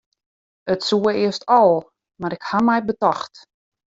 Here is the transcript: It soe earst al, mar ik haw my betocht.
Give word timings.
It 0.75 0.81
soe 0.87 1.11
earst 1.23 1.43
al, 1.59 1.73
mar 2.19 2.35
ik 2.37 2.45
haw 2.49 2.63
my 2.69 2.79
betocht. 2.89 3.33